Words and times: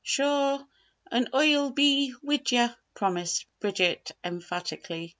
"Shure, 0.03 0.65
an' 1.11 1.27
Oi'll 1.31 1.69
be 1.69 2.11
wid'ye," 2.23 2.69
promised 2.95 3.45
Bridget, 3.59 4.09
emphatically. 4.23 5.09